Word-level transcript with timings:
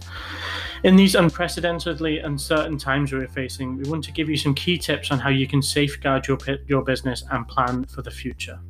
In 0.85 0.95
these 0.95 1.17
unprecedentedly 1.17 2.21
uncertain 2.21 2.79
times 2.79 3.13
we're 3.13 3.27
facing, 3.27 3.77
we 3.77 3.91
want 3.91 4.05
to 4.05 4.13
give 4.13 4.29
you 4.29 4.37
some 4.37 4.55
key 4.55 4.79
tips 4.79 5.11
on 5.11 5.19
how 5.19 5.31
you 5.31 5.49
can 5.49 5.61
safeguard 5.61 6.29
your, 6.29 6.39
your 6.67 6.83
business 6.83 7.25
and 7.33 7.47
plan 7.49 7.85
for 7.85 8.03
the 8.03 8.11
future. 8.11 8.61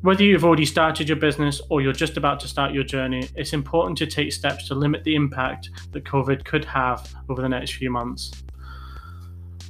Whether 0.00 0.24
you've 0.24 0.44
already 0.44 0.66
started 0.66 1.08
your 1.08 1.16
business 1.16 1.60
or 1.68 1.80
you're 1.80 1.92
just 1.92 2.16
about 2.16 2.40
to 2.40 2.48
start 2.48 2.72
your 2.72 2.82
journey, 2.82 3.28
it's 3.36 3.52
important 3.52 3.96
to 3.98 4.06
take 4.06 4.32
steps 4.32 4.66
to 4.66 4.74
limit 4.74 5.04
the 5.04 5.14
impact 5.14 5.70
that 5.92 6.02
COVID 6.02 6.44
could 6.44 6.64
have 6.64 7.08
over 7.28 7.40
the 7.40 7.48
next 7.48 7.74
few 7.74 7.88
months. 7.88 8.32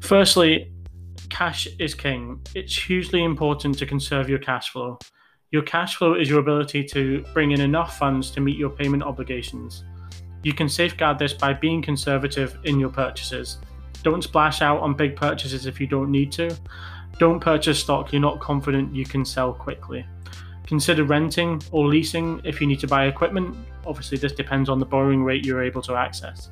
Firstly, 0.01 0.72
cash 1.33 1.67
is 1.79 1.95
king. 1.95 2.39
It's 2.55 2.77
hugely 2.77 3.25
important 3.25 3.79
to 3.79 3.87
conserve 3.87 4.29
your 4.29 4.39
cash 4.39 4.69
flow. 4.69 4.99
Your 5.51 5.63
cash 5.63 5.97
flow 5.97 6.15
is 6.15 6.29
your 6.29 6.41
ability 6.41 6.85
to 6.85 7.25
bring 7.33 7.53
in 7.53 7.61
enough 7.63 7.99
funds 7.99 8.31
to 8.33 8.41
meet 8.41 8.59
your 8.59 8.69
payment 8.69 9.03
obligations. 9.03 9.83
You 10.43 10.53
can 10.53 10.69
safeguard 10.69 11.19
this 11.19 11.33
by 11.33 11.55
being 11.55 11.81
conservative 11.81 12.59
in 12.65 12.79
your 12.79 12.91
purchases. 12.91 13.59
Don't 14.03 14.23
splash 14.23 14.61
out 14.61 14.81
on 14.81 14.93
big 14.93 15.17
purchases 15.17 15.65
if 15.65 15.81
you 15.81 15.87
don't 15.87 16.11
need 16.11 16.31
to. 16.33 16.55
Don't 17.19 17.41
purchase 17.41 17.81
stock 17.81 18.13
you're 18.13 18.21
not 18.21 18.39
confident 18.39 18.95
you 18.95 19.07
can 19.07 19.25
sell 19.25 19.55
quickly. 19.55 20.05
Consider 20.67 21.05
renting 21.05 21.63
or 21.71 21.87
leasing 21.87 22.43
if 22.45 22.61
you 22.61 22.67
need 22.67 22.81
to 22.81 22.87
buy 22.87 23.07
equipment. 23.07 23.57
Obviously, 23.87 24.19
this 24.19 24.33
depends 24.33 24.69
on 24.69 24.79
the 24.79 24.87
borrowing 24.87 25.25
rate 25.25 25.47
you're 25.47 25.63
able 25.63 25.83
to 25.83 25.95
access. 25.95 26.51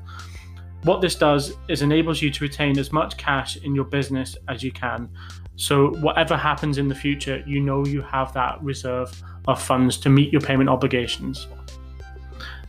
What 0.82 1.02
this 1.02 1.14
does 1.14 1.56
is 1.68 1.82
enables 1.82 2.22
you 2.22 2.30
to 2.30 2.44
retain 2.44 2.78
as 2.78 2.91
much 2.91 3.18
cash 3.18 3.58
in 3.58 3.74
your 3.74 3.84
business 3.84 4.36
as 4.48 4.62
you 4.62 4.72
can. 4.72 5.10
So, 5.56 5.91
whatever 5.96 6.36
happens 6.36 6.78
in 6.78 6.88
the 6.88 6.94
future, 6.94 7.44
you 7.46 7.60
know 7.60 7.84
you 7.84 8.00
have 8.00 8.32
that 8.32 8.62
reserve 8.62 9.22
of 9.46 9.60
funds 9.60 9.98
to 9.98 10.08
meet 10.08 10.32
your 10.32 10.40
payment 10.40 10.70
obligations. 10.70 11.48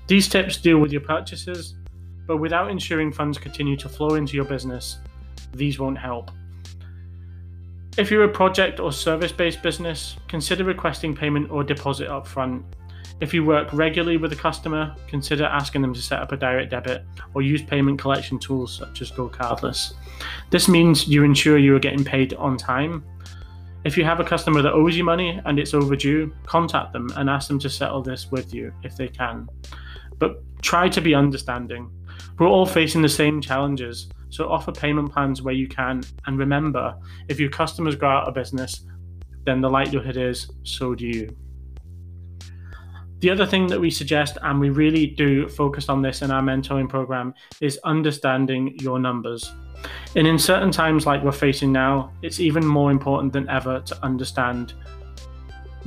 These 0.08 0.28
tips 0.28 0.58
deal 0.58 0.80
with 0.80 0.92
your 0.92 1.02
purchases, 1.02 1.76
but 2.28 2.38
without 2.38 2.70
ensuring 2.70 3.14
funds 3.14 3.38
continue 3.38 3.78
to 3.78 3.88
flow 3.88 4.16
into 4.16 4.36
your 4.36 4.44
business, 4.46 4.98
these 5.54 5.80
won't 5.80 5.98
help. 5.98 6.32
If 7.98 8.12
you're 8.12 8.26
a 8.26 8.30
project 8.30 8.82
or 8.82 8.92
service 8.92 9.32
based 9.32 9.62
business, 9.62 10.18
consider 10.28 10.66
requesting 10.66 11.16
payment 11.16 11.50
or 11.50 11.64
deposit 11.64 12.10
upfront 12.10 12.64
if 13.22 13.34
you 13.34 13.46
work 13.46 13.72
regularly 13.72 14.18
with 14.18 14.34
a 14.34 14.36
customer, 14.36 14.96
consider 15.08 15.46
asking 15.46 15.84
them 15.84 15.94
to 15.94 16.02
set 16.02 16.20
up 16.20 16.32
a 16.32 16.38
direct 16.38 16.72
debit 16.72 17.06
or 17.34 17.42
use 17.42 17.62
payment 17.62 18.00
collection 18.00 18.40
tools 18.40 18.76
such 18.76 19.02
as 19.02 19.12
GoCardless. 19.12 19.94
This 20.50 20.68
means 20.68 21.08
you 21.08 21.24
ensure 21.24 21.58
you 21.58 21.76
are 21.76 21.80
getting 21.80 22.04
paid 22.04 22.34
on 22.34 22.58
time. 22.58 23.04
If 23.84 23.98
you 23.98 24.04
have 24.06 24.20
a 24.20 24.24
customer 24.24 24.62
that 24.64 24.74
owes 24.74 24.98
you 24.98 25.04
money 25.04 25.40
and 25.46 25.60
it's 25.60 25.74
overdue, 25.74 26.34
contact 26.46 26.94
them 26.94 27.12
and 27.16 27.30
ask 27.30 27.48
them 27.48 27.60
to 27.60 27.70
settle 27.70 28.02
this 28.02 28.32
with 28.32 28.54
you 28.54 28.74
if 28.84 28.96
they 28.96 29.08
can. 29.08 29.48
But 30.18 30.44
try 30.62 30.90
to 30.90 31.02
be 31.02 31.14
understanding. 31.14 31.92
We're 32.40 32.48
all 32.48 32.66
facing 32.66 33.02
the 33.02 33.10
same 33.10 33.40
challenges, 33.40 34.10
so 34.30 34.50
offer 34.50 34.72
payment 34.72 35.12
plans 35.12 35.42
where 35.42 35.54
you 35.54 35.68
can. 35.68 36.02
And 36.26 36.40
remember, 36.40 36.96
if 37.28 37.40
your 37.40 37.50
customers 37.50 37.96
go 37.96 38.08
out 38.08 38.28
of 38.28 38.34
business, 38.34 38.86
then 39.46 39.62
the 39.62 39.70
likelihood 39.70 40.18
is 40.18 40.50
so 40.64 40.96
do 40.96 41.08
you. 41.08 41.36
The 43.22 43.30
other 43.30 43.46
thing 43.46 43.68
that 43.68 43.80
we 43.80 43.92
suggest, 43.92 44.40
and 44.42 44.60
we 44.60 44.72
really 44.72 45.06
do 45.06 45.48
focus 45.48 45.90
on 45.90 46.02
this 46.02 46.24
in 46.24 46.32
our 46.32 46.42
mentoring 46.42 46.90
program, 46.90 47.36
is 47.62 47.80
understanding 47.84 48.76
your 48.80 48.98
numbers. 48.98 49.52
And 50.16 50.26
in 50.26 50.40
certain 50.40 50.72
times 50.72 51.06
like 51.06 51.24
we're 51.24 51.32
facing 51.32 51.72
now, 51.72 52.12
it's 52.24 52.40
even 52.40 52.66
more 52.66 52.90
important 52.90 53.32
than 53.32 53.48
ever 53.48 53.80
to 53.80 54.04
understand 54.04 54.74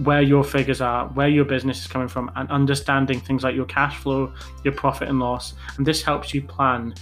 where 0.04 0.22
your 0.22 0.44
figures 0.44 0.80
are, 0.80 1.08
where 1.08 1.28
your 1.28 1.44
business 1.44 1.80
is 1.80 1.88
coming 1.88 2.06
from, 2.06 2.30
and 2.36 2.48
understanding 2.52 3.18
things 3.18 3.42
like 3.42 3.56
your 3.56 3.66
cash 3.66 3.96
flow, 3.96 4.32
your 4.62 4.74
profit 4.74 5.08
and 5.08 5.18
loss. 5.18 5.54
And 5.76 5.84
this 5.84 6.02
helps 6.04 6.32
you 6.34 6.42
plan 6.42 6.94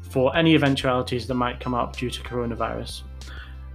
for 0.00 0.34
any 0.34 0.54
eventualities 0.54 1.26
that 1.26 1.34
might 1.34 1.60
come 1.60 1.74
up 1.74 1.96
due 1.96 2.08
to 2.08 2.22
coronavirus. 2.22 3.02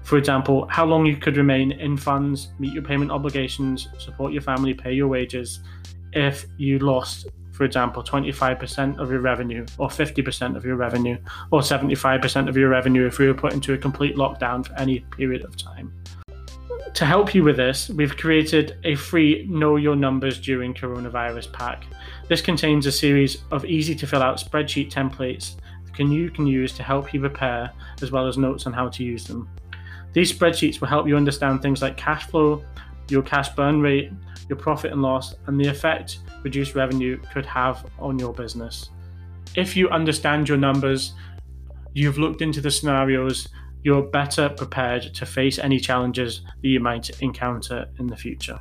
For 0.03 0.17
example, 0.17 0.67
how 0.69 0.85
long 0.85 1.06
you 1.06 1.16
could 1.16 1.38
remain 1.38 1.72
in 1.72 1.95
funds, 1.95 2.50
meet 2.59 2.73
your 2.73 2.84
payment 2.84 3.12
obligations, 3.12 3.88
support 3.97 4.34
your 4.34 4.41
family, 4.41 4.73
pay 4.73 4.94
your 4.94 5.07
wages, 5.07 5.59
if 6.13 6.45
you 6.57 6.79
lost, 6.79 7.28
for 7.51 7.63
example, 7.63 8.03
25% 8.03 8.97
of 8.97 9.12
your 9.12 9.22
revenue, 9.22 9.66
or 9.78 9.88
50% 9.88 10.56
of 10.56 10.66
your 10.66 10.75
revenue, 10.75 11.17
or 11.51 11.62
75% 11.62 12.50
of 12.50 12.57
your 12.57 12.69
revenue 12.69 13.06
if 13.06 13.19
we 13.19 13.28
were 13.28 13.34
put 13.34 13.53
into 13.53 13.73
a 13.73 13.78
complete 13.78 14.16
lockdown 14.16 14.66
for 14.66 14.73
any 14.79 15.01
period 15.12 15.44
of 15.44 15.56
time. 15.56 15.94
To 16.95 17.06
help 17.06 17.33
you 17.33 17.44
with 17.44 17.56
this, 17.56 17.89
we've 17.89 18.18
created 18.18 18.78
a 18.83 18.95
free 18.95 19.45
Know 19.50 19.78
Your 19.78 19.95
Numbers 19.95 20.41
During 20.41 20.73
Coronavirus 20.73 21.53
pack. 21.53 21.85
This 22.28 22.41
contains 22.41 22.85
a 22.85 22.91
series 22.91 23.44
of 23.51 23.63
easy 23.63 23.95
to 23.95 24.07
fill 24.07 24.22
out 24.22 24.38
spreadsheet 24.38 24.91
templates 24.91 25.56
that 25.95 26.12
you 26.12 26.29
can 26.31 26.47
use 26.47 26.73
to 26.73 26.83
help 26.83 27.13
you 27.13 27.19
prepare, 27.19 27.72
as 28.01 28.12
well 28.12 28.28
as 28.28 28.38
notes 28.38 28.66
on 28.66 28.73
how 28.73 28.89
to 28.89 29.03
use 29.03 29.25
them. 29.25 29.50
These 30.14 30.34
spreadsheets 30.34 30.82
will 30.82 30.88
help 30.88 31.08
you 31.08 31.16
understand 31.16 31.62
things 31.62 31.82
like 31.82 31.98
cash 31.98 32.26
flow, 32.28 32.64
your 33.10 33.22
cash 33.22 33.50
burn 33.50 33.82
rate, 33.82 34.12
your 34.50 34.58
profit 34.58 34.92
and 34.92 35.02
loss, 35.02 35.36
and 35.48 35.60
the 35.60 35.70
effect 35.70 36.20
reduced 36.44 36.76
revenue 36.76 37.20
could 37.32 37.46
have 37.46 37.86
on 38.00 38.20
your 38.20 38.34
business. 38.34 38.90
If 39.56 39.76
you 39.76 39.90
understand 39.90 40.50
your 40.50 40.58
numbers, 40.58 41.14
you've 41.94 42.18
looked 42.18 42.42
into 42.42 42.62
the 42.62 42.72
scenarios, 42.72 43.48
you're 43.84 44.04
better 44.04 44.50
prepared 44.50 45.13
to 45.13 45.25
face 45.25 45.60
any 45.60 45.80
challenges 45.80 46.42
that 46.62 46.68
you 46.68 46.80
might 46.80 47.10
encounter 47.22 47.88
in 48.00 48.07
the 48.07 48.16
future. 48.16 48.60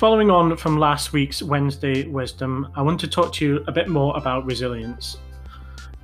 Following 0.00 0.30
on 0.30 0.56
from 0.56 0.78
last 0.78 1.12
week's 1.12 1.42
Wednesday 1.42 2.06
Wisdom, 2.06 2.72
I 2.74 2.80
want 2.80 2.98
to 3.00 3.06
talk 3.06 3.34
to 3.34 3.44
you 3.44 3.64
a 3.68 3.72
bit 3.72 3.86
more 3.86 4.16
about 4.16 4.46
resilience. 4.46 5.18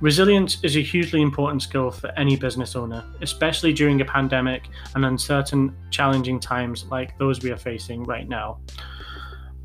Resilience 0.01 0.63
is 0.63 0.77
a 0.77 0.83
hugely 0.83 1.23
important 1.23 1.63
skill 1.63 1.89
for 1.89 2.11
any 2.11 2.35
business 2.35 2.75
owner, 2.75 3.03
especially 3.23 3.73
during 3.73 3.99
a 3.99 4.05
pandemic 4.05 4.67
and 4.93 5.03
uncertain, 5.03 5.75
challenging 5.89 6.39
times 6.39 6.85
like 6.91 7.17
those 7.17 7.41
we 7.41 7.49
are 7.49 7.57
facing 7.57 8.03
right 8.03 8.29
now. 8.29 8.59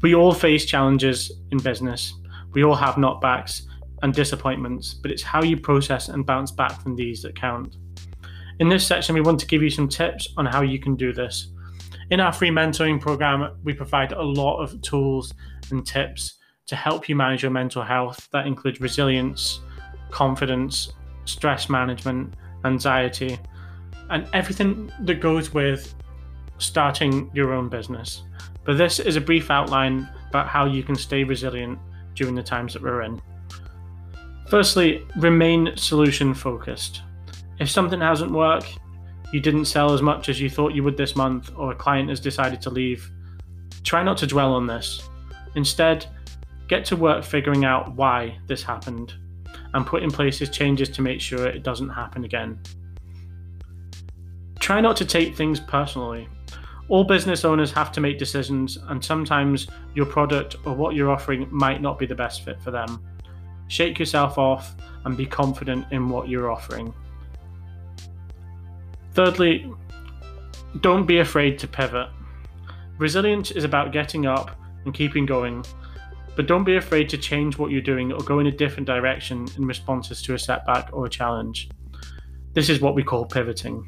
We 0.01 0.15
all 0.15 0.33
face 0.33 0.65
challenges 0.65 1.31
in 1.51 1.59
business. 1.59 2.15
We 2.55 2.65
all 2.65 2.75
have 2.75 2.95
knockbacks 2.95 3.65
and 4.03 4.15
disappointments, 4.15 4.95
but 4.95 5.11
it's 5.11 5.23
how 5.23 5.43
you 5.43 5.59
process 5.59 6.09
and 6.09 6.25
bounce 6.25 6.53
back 6.53 6.81
from 6.81 6.97
these 6.97 7.21
that 7.21 7.37
count. 7.37 7.77
In 8.61 8.71
this 8.71 8.87
section, 8.87 9.15
we 9.15 9.21
want 9.21 9.41
to 9.41 9.47
give 9.47 9.63
you 9.63 9.69
some 9.69 9.91
tips 9.91 10.33
on 10.39 10.47
how 10.47 10.63
you 10.63 10.79
can 10.79 10.97
do 10.97 11.13
this. 11.13 11.49
In 12.11 12.21
our 12.21 12.33
free 12.33 12.51
mentoring 12.51 13.01
program, 13.01 13.57
we 13.65 13.73
provide 13.73 14.13
a 14.13 14.23
lot 14.23 14.63
of 14.63 14.81
tools 14.83 15.33
and 15.71 15.87
tips 15.87 16.39
to 16.67 16.77
help 16.77 17.09
you 17.09 17.17
manage 17.17 17.43
your 17.43 17.51
mental 17.51 17.83
health. 17.83 18.29
That 18.33 18.47
includes 18.47 18.81
resilience, 18.81 19.61
confidence, 20.11 20.93
stress 21.25 21.69
management, 21.69 22.35
anxiety, 22.65 23.39
and 24.11 24.29
everything 24.33 24.93
that 25.01 25.21
goes 25.21 25.53
with 25.53 25.95
starting 26.59 27.31
your 27.35 27.53
own 27.53 27.69
business. 27.69 28.23
but 28.65 28.79
this 28.79 29.01
is 29.01 29.17
a 29.17 29.21
brief 29.21 29.51
outline 29.51 30.09
about 30.29 30.47
how 30.49 30.67
you 30.67 30.83
can 30.83 30.95
stay 30.95 31.25
resilient 31.25 31.79
during 32.15 32.35
the 32.35 32.43
times 32.43 32.73
that 32.73 32.83
we're 32.83 33.03
in. 33.03 33.21
Firstly, 34.49 35.05
remain 35.17 35.73
solution 35.77 36.35
focused. 36.35 37.03
If 37.59 37.71
something 37.71 38.01
hasn't 38.01 38.31
worked, 38.31 38.79
you 39.33 39.41
didn't 39.41 39.65
sell 39.65 39.93
as 39.93 40.03
much 40.03 40.29
as 40.29 40.41
you 40.41 40.49
thought 40.51 40.75
you 40.75 40.85
would 40.85 40.97
this 40.97 41.17
month, 41.17 41.51
or 41.57 41.73
a 41.73 41.75
client 41.75 42.11
has 42.11 42.21
decided 42.21 42.61
to 42.63 42.71
leave, 42.71 43.11
try 43.83 44.03
not 44.03 44.17
to 44.19 44.27
dwell 44.27 44.53
on 44.53 44.67
this. 44.67 45.09
Instead, 45.55 46.07
get 46.69 46.85
to 46.85 46.97
work 46.97 47.25
figuring 47.25 47.65
out 47.65 47.95
why 47.95 48.39
this 48.47 48.63
happened 48.63 49.15
and 49.75 49.87
put 49.87 50.03
in 50.03 50.11
place 50.11 50.39
changes 50.51 50.89
to 50.91 51.03
make 51.03 51.21
sure 51.21 51.47
it 51.47 51.63
doesn't 51.63 51.89
happen 51.89 52.25
again. 52.25 52.59
Try 54.61 54.81
not 54.81 54.97
to 54.97 55.05
take 55.05 55.35
things 55.35 55.59
personally. 55.61 56.29
All 56.89 57.05
business 57.05 57.45
owners 57.45 57.73
have 57.73 57.91
to 57.93 58.01
make 58.01 58.19
decisions, 58.19 58.77
and 58.77 59.03
sometimes 59.03 59.67
your 59.95 60.07
product 60.07 60.57
or 60.65 60.75
what 60.75 60.95
you're 60.95 61.11
offering 61.11 61.49
might 61.51 61.81
not 61.81 61.99
be 61.99 62.07
the 62.07 62.15
best 62.15 62.45
fit 62.45 62.61
for 62.61 62.71
them. 62.71 63.03
Shake 63.69 63.99
yourself 63.99 64.37
off 64.37 64.77
and 65.05 65.17
be 65.17 65.25
confident 65.25 65.87
in 65.91 66.09
what 66.09 66.29
you're 66.29 66.51
offering. 66.51 66.93
Thirdly, 69.15 69.71
don't 70.81 71.07
be 71.07 71.19
afraid 71.19 71.59
to 71.59 71.69
pivot. 71.69 72.09
Resilience 72.97 73.51
is 73.51 73.65
about 73.65 73.93
getting 73.93 74.25
up 74.25 74.59
and 74.85 74.95
keeping 74.95 75.27
going, 75.27 75.65
but 76.35 76.47
don't 76.47 76.65
be 76.65 76.77
afraid 76.77 77.11
to 77.11 77.19
change 77.19 77.59
what 77.59 77.71
you're 77.71 77.83
doing 77.83 78.11
or 78.11 78.21
go 78.21 78.39
in 78.39 78.47
a 78.47 78.51
different 78.51 78.87
direction 78.87 79.47
in 79.57 79.67
responses 79.67 80.23
to 80.23 80.35
a 80.35 80.39
setback 80.39 80.89
or 80.93 81.05
a 81.05 81.11
challenge. 81.11 81.69
This 82.55 82.71
is 82.71 82.81
what 82.81 82.95
we 82.95 83.03
call 83.03 83.27
pivoting. 83.27 83.87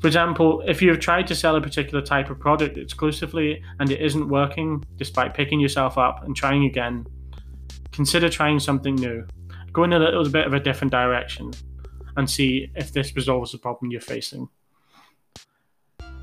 For 0.00 0.08
example, 0.08 0.62
if 0.66 0.82
you 0.82 0.90
have 0.90 1.00
tried 1.00 1.28
to 1.28 1.36
sell 1.36 1.54
a 1.56 1.60
particular 1.60 2.04
type 2.04 2.30
of 2.30 2.40
product 2.40 2.78
exclusively 2.78 3.62
and 3.78 3.90
it 3.90 4.00
isn't 4.00 4.28
working, 4.28 4.84
despite 4.96 5.34
picking 5.34 5.60
yourself 5.60 5.98
up 5.98 6.24
and 6.24 6.34
trying 6.34 6.64
again, 6.64 7.06
consider 7.92 8.28
trying 8.28 8.58
something 8.58 8.96
new. 8.96 9.24
Go 9.72 9.84
in 9.84 9.92
a 9.92 9.98
little 9.98 10.28
bit 10.28 10.46
of 10.46 10.54
a 10.54 10.60
different 10.60 10.90
direction 10.90 11.52
and 12.18 12.28
see 12.28 12.68
if 12.74 12.92
this 12.92 13.14
resolves 13.14 13.52
the 13.52 13.58
problem 13.58 13.92
you're 13.92 14.00
facing. 14.00 14.48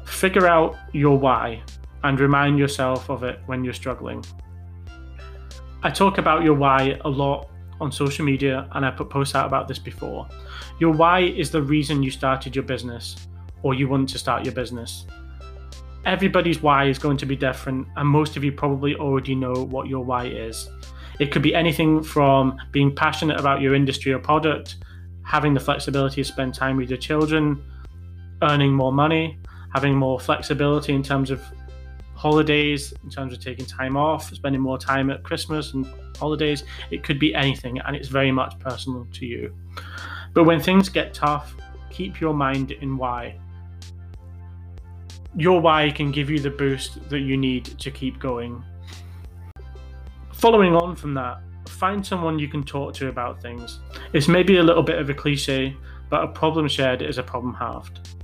Figure 0.06 0.46
out 0.46 0.76
your 0.92 1.18
why 1.18 1.64
and 2.04 2.20
remind 2.20 2.60
yourself 2.60 3.10
of 3.10 3.24
it 3.24 3.40
when 3.46 3.64
you're 3.64 3.74
struggling. 3.74 4.24
I 5.84 5.90
talk 5.90 6.18
about 6.18 6.44
your 6.44 6.54
why 6.54 7.00
a 7.06 7.10
lot 7.10 7.50
on 7.80 7.94
social 7.94 8.26
media 8.26 8.68
and 8.74 8.86
I 8.86 8.92
put 8.92 9.10
posts 9.10 9.36
out 9.36 9.48
about 9.48 9.70
this 9.70 9.80
before. 9.80 10.28
Your 10.80 10.92
why 10.92 11.22
is 11.22 11.50
the 11.50 11.62
reason 11.62 12.04
you 12.04 12.12
started 12.12 12.56
your 12.58 12.66
business 12.66 13.16
or 13.64 13.74
you 13.74 13.88
want 13.88 14.10
to 14.10 14.18
start 14.18 14.44
your 14.44 14.54
business. 14.54 15.06
Everybody's 16.06 16.62
why 16.62 16.86
is 16.86 17.00
going 17.00 17.18
to 17.18 17.26
be 17.26 17.36
different, 17.36 17.88
and 17.96 18.08
most 18.08 18.38
of 18.38 18.44
you 18.44 18.52
probably 18.52 18.96
already 18.96 19.34
know 19.34 19.64
what 19.64 19.88
your 19.88 20.04
why 20.04 20.26
is. 20.26 20.70
It 21.20 21.32
could 21.32 21.42
be 21.42 21.56
anything 21.56 22.04
from 22.04 22.58
being 22.72 22.94
passionate 22.94 23.40
about 23.40 23.62
your 23.62 23.74
industry 23.74 24.12
or 24.12 24.20
product 24.20 24.76
having 25.26 25.54
the 25.54 25.60
flexibility 25.60 26.24
to 26.24 26.24
spend 26.24 26.54
time 26.54 26.78
with 26.78 26.90
your 26.90 27.00
children, 27.00 27.62
earning 28.44 28.74
more 28.74 28.94
money, 28.94 29.40
having 29.74 29.96
more 29.96 30.20
flexibility 30.20 30.94
in 30.94 31.04
terms 31.04 31.32
of 31.32 31.42
holidays, 32.14 32.94
in 33.04 33.10
terms 33.10 33.34
of 33.34 33.40
taking 33.40 33.66
time 33.66 33.98
off, 33.98 34.34
spending 34.34 34.62
more 34.62 34.78
time 34.78 35.10
at 35.10 35.24
Christmas 35.24 35.74
and 35.74 35.86
holidays. 36.18 36.64
It 36.92 37.04
could 37.04 37.20
be 37.20 37.36
anything, 37.36 37.80
and 37.80 37.96
it's 37.96 38.08
very 38.08 38.32
much 38.32 38.58
personal 38.60 39.08
to 39.14 39.26
you. 39.26 39.54
But 40.34 40.46
when 40.46 40.60
things 40.62 40.90
get 40.90 41.14
tough, 41.14 41.56
keep 41.90 42.22
your 42.22 42.34
mind 42.34 42.72
in 42.72 42.98
why. 42.98 43.38
Your 45.36 45.60
why 45.60 45.92
can 45.92 46.12
give 46.12 46.30
you 46.30 46.40
the 46.40 46.50
boost 46.50 47.10
that 47.10 47.20
you 47.20 47.36
need 47.36 47.66
to 47.66 47.92
keep 47.92 48.20
going. 48.20 48.64
Following 50.34 50.76
on 50.76 50.96
from 50.96 51.14
that, 51.16 51.40
find 51.76 52.06
someone 52.06 52.40
you 52.40 52.48
can 52.48 52.64
talk 52.64 52.94
to 52.96 53.10
about 53.10 53.42
things. 53.42 53.80
It's 54.14 54.28
maybe 54.28 54.58
a 54.58 54.64
little 54.64 54.84
bit 54.84 54.98
of 54.98 55.10
a 55.10 55.14
cliche, 55.14 55.76
but 56.10 56.24
a 56.24 56.28
problem 56.28 56.68
shared 56.68 57.02
is 57.02 57.18
a 57.18 57.24
problem 57.24 57.54
halved. 57.54 58.18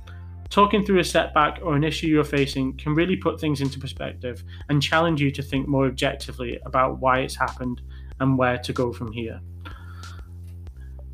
Talking 0.48 0.84
through 0.84 0.98
a 0.98 1.04
setback 1.04 1.60
or 1.62 1.76
an 1.76 1.84
issue 1.84 2.08
you're 2.08 2.24
facing 2.24 2.76
can 2.76 2.94
really 2.94 3.16
put 3.16 3.40
things 3.40 3.60
into 3.60 3.78
perspective 3.78 4.42
and 4.68 4.82
challenge 4.82 5.20
you 5.20 5.30
to 5.30 5.42
think 5.42 5.68
more 5.68 5.86
objectively 5.86 6.58
about 6.66 6.98
why 7.00 7.20
it's 7.20 7.36
happened 7.36 7.82
and 8.20 8.36
where 8.36 8.58
to 8.58 8.72
go 8.72 8.92
from 8.92 9.12
here. 9.12 9.40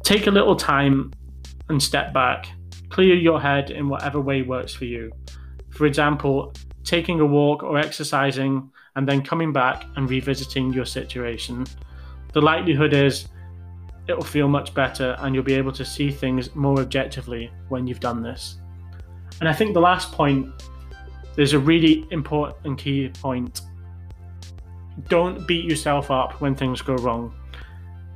Take 0.03 0.27
a 0.27 0.31
little 0.31 0.57
time 0.57 1.13
and 1.69 1.83
step 1.83 2.13
back. 2.13 2.49
Clear 2.89 3.15
your 3.15 3.41
head 3.41 3.71
in 3.71 3.89
whatever 3.89 4.21
way 4.21 4.43
works 4.43 4.75
for 4.75 4.87
you. 4.87 5.13
For 5.71 5.87
example, 5.87 6.53
taking 6.85 7.21
a 7.21 7.27
walk 7.27 7.63
or 7.63 7.79
exercising 7.79 8.71
and 8.97 9.07
then 9.07 9.23
coming 9.23 9.53
back 9.53 9.85
and 9.97 10.09
revisiting 10.09 10.73
your 10.73 10.87
situation 10.87 11.67
the 12.33 12.41
likelihood 12.41 12.93
is 12.93 13.29
it'll 14.09 14.25
feel 14.25 14.49
much 14.49 14.75
better 14.75 15.17
and 15.21 15.35
you'll 15.35 15.45
be 15.45 15.55
able 15.55 15.73
to 15.73 15.85
see 15.85 16.11
things 16.11 16.55
more 16.55 16.81
objectively 16.81 17.51
when 17.69 17.87
you've 17.87 18.01
done 18.01 18.23
this. 18.23 18.59
And 19.41 19.49
I 19.49 19.53
think 19.53 19.75
the 19.75 19.81
last 19.81 20.13
point 20.13 20.51
there's 21.37 21.53
a 21.53 21.59
really 21.59 22.05
important 22.11 22.59
and 22.65 22.77
key 22.77 23.11
point. 23.21 23.61
Don't 25.09 25.47
beat 25.47 25.65
yourself 25.65 26.11
up 26.11 26.41
when 26.41 26.57
things 26.57 26.83
go 26.83 26.97
wrong. 26.97 27.33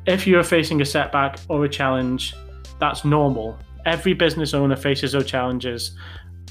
If 0.06 0.26
you're 0.26 0.42
facing 0.42 0.80
a 0.80 0.84
setback 0.84 1.38
or 1.48 1.64
a 1.64 1.68
challenge, 1.68 2.34
that's 2.80 3.04
normal. 3.04 3.56
Every 3.86 4.12
business 4.14 4.54
owner 4.54 4.74
faces 4.74 5.12
those 5.12 5.26
challenges, 5.26 5.96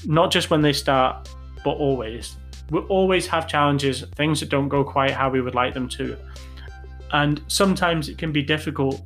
not 0.06 0.30
just 0.30 0.48
when 0.48 0.62
they 0.62 0.72
start, 0.72 1.28
but 1.62 1.72
always. 1.72 2.36
We 2.70 2.80
always 2.80 3.26
have 3.26 3.46
challenges, 3.46 4.04
things 4.14 4.40
that 4.40 4.48
don't 4.48 4.68
go 4.68 4.82
quite 4.82 5.10
how 5.10 5.28
we 5.28 5.42
would 5.42 5.54
like 5.54 5.74
them 5.74 5.90
to. 5.90 6.16
And 7.12 7.42
sometimes 7.48 8.08
it 8.08 8.18
can 8.18 8.32
be 8.32 8.42
difficult 8.42 9.02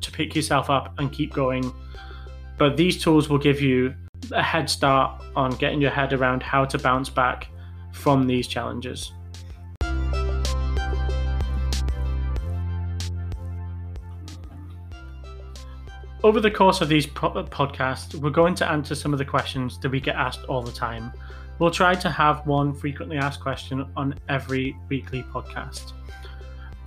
to 0.00 0.10
pick 0.10 0.34
yourself 0.34 0.70
up 0.70 0.98
and 0.98 1.12
keep 1.12 1.32
going. 1.32 1.72
But 2.56 2.76
these 2.76 3.02
tools 3.02 3.28
will 3.28 3.38
give 3.38 3.60
you 3.60 3.94
a 4.32 4.42
head 4.42 4.68
start 4.68 5.22
on 5.36 5.52
getting 5.52 5.80
your 5.80 5.90
head 5.90 6.12
around 6.12 6.42
how 6.42 6.64
to 6.64 6.78
bounce 6.78 7.08
back 7.08 7.48
from 7.92 8.26
these 8.26 8.48
challenges. 8.48 9.12
Over 16.24 16.40
the 16.40 16.50
course 16.50 16.80
of 16.80 16.88
these 16.88 17.06
podcasts, 17.06 18.16
we're 18.16 18.30
going 18.30 18.56
to 18.56 18.68
answer 18.68 18.96
some 18.96 19.12
of 19.12 19.20
the 19.20 19.24
questions 19.24 19.78
that 19.78 19.90
we 19.90 20.00
get 20.00 20.16
asked 20.16 20.44
all 20.46 20.62
the 20.62 20.72
time. 20.72 21.12
We'll 21.60 21.70
try 21.70 21.94
to 21.94 22.10
have 22.10 22.44
one 22.44 22.74
frequently 22.74 23.18
asked 23.18 23.40
question 23.40 23.88
on 23.96 24.16
every 24.28 24.76
weekly 24.88 25.22
podcast. 25.22 25.92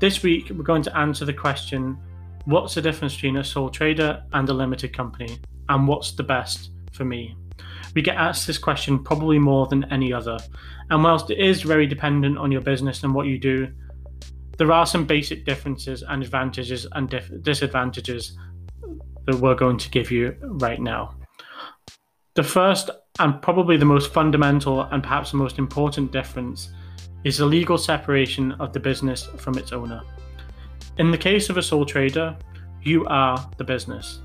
This 0.01 0.23
week, 0.23 0.49
we're 0.49 0.63
going 0.63 0.81
to 0.81 0.97
answer 0.97 1.25
the 1.25 1.33
question 1.33 1.95
what's 2.45 2.73
the 2.73 2.81
difference 2.81 3.13
between 3.13 3.37
a 3.37 3.43
sole 3.43 3.69
trader 3.69 4.23
and 4.33 4.49
a 4.49 4.53
limited 4.53 4.97
company, 4.97 5.37
and 5.69 5.87
what's 5.87 6.13
the 6.13 6.23
best 6.23 6.71
for 6.91 7.05
me? 7.05 7.35
We 7.93 8.01
get 8.01 8.15
asked 8.15 8.47
this 8.47 8.57
question 8.57 9.03
probably 9.03 9.37
more 9.37 9.67
than 9.67 9.83
any 9.93 10.11
other, 10.11 10.39
and 10.89 11.03
whilst 11.03 11.29
it 11.29 11.37
is 11.37 11.61
very 11.61 11.85
dependent 11.85 12.39
on 12.39 12.51
your 12.51 12.61
business 12.61 13.03
and 13.03 13.13
what 13.13 13.27
you 13.27 13.37
do, 13.37 13.67
there 14.57 14.71
are 14.71 14.87
some 14.87 15.05
basic 15.05 15.45
differences 15.45 16.01
and 16.01 16.23
advantages 16.23 16.87
and 16.93 17.07
dif- 17.07 17.43
disadvantages 17.43 18.35
that 19.27 19.35
we're 19.35 19.53
going 19.53 19.77
to 19.77 19.89
give 19.91 20.09
you 20.09 20.35
right 20.41 20.81
now. 20.81 21.13
The 22.33 22.41
first 22.41 22.89
and 23.19 23.39
probably 23.39 23.77
the 23.77 23.85
most 23.85 24.11
fundamental 24.11 24.81
and 24.81 25.03
perhaps 25.03 25.29
the 25.29 25.37
most 25.37 25.59
important 25.59 26.11
difference 26.11 26.71
is 27.23 27.37
the 27.37 27.45
legal 27.45 27.77
separation 27.77 28.53
of 28.53 28.73
the 28.73 28.79
business 28.79 29.27
from 29.37 29.57
its 29.57 29.71
owner. 29.71 30.01
In 30.97 31.11
the 31.11 31.17
case 31.17 31.49
of 31.49 31.57
a 31.57 31.63
sole 31.63 31.85
trader, 31.85 32.35
you 32.81 33.05
are 33.05 33.49
the 33.57 33.63
business. 33.63 34.19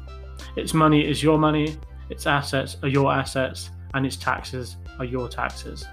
Its 0.56 0.74
money 0.74 1.06
is 1.06 1.22
your 1.22 1.38
money, 1.38 1.76
its 2.10 2.26
assets 2.26 2.76
are 2.82 2.88
your 2.88 3.12
assets, 3.12 3.70
and 3.94 4.06
its 4.06 4.16
taxes 4.16 4.76
are 4.98 5.04
your 5.04 5.28
taxes. 5.28 5.86